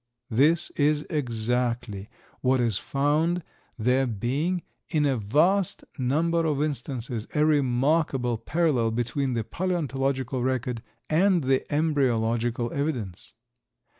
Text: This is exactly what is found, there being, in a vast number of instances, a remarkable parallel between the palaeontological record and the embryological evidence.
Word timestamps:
This 0.31 0.71
is 0.71 1.05
exactly 1.11 2.09
what 2.39 2.59
is 2.59 2.79
found, 2.79 3.43
there 3.77 4.07
being, 4.07 4.63
in 4.89 5.05
a 5.05 5.15
vast 5.15 5.83
number 5.99 6.43
of 6.43 6.63
instances, 6.63 7.27
a 7.35 7.45
remarkable 7.45 8.39
parallel 8.39 8.89
between 8.89 9.35
the 9.35 9.43
palaeontological 9.43 10.43
record 10.43 10.81
and 11.07 11.43
the 11.43 11.71
embryological 11.71 12.73
evidence. 12.73 13.35